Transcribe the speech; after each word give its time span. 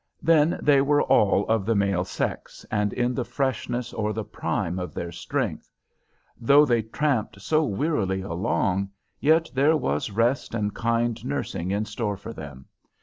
Then 0.23 0.59
they 0.63 0.81
were 0.81 1.03
all 1.03 1.45
of 1.45 1.63
the 1.63 1.75
male 1.75 2.03
sex, 2.03 2.65
and 2.71 2.91
in 2.91 3.13
the 3.13 3.23
freshness 3.23 3.93
or 3.93 4.13
the 4.13 4.23
prime 4.23 4.79
of 4.79 4.95
their 4.95 5.11
strength. 5.11 5.69
Though 6.39 6.65
they 6.65 6.81
tramped 6.81 7.39
so 7.39 7.63
wearily 7.63 8.21
along, 8.23 8.89
yet 9.19 9.51
there 9.53 9.77
was 9.77 10.09
rest 10.09 10.55
and 10.55 10.73
kind 10.73 11.23
nursing 11.23 11.69
in 11.69 11.85
store 11.85 12.17
for 12.17 12.33
them. 12.33 12.65